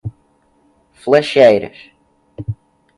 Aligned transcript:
Flexeiras 1.03 1.71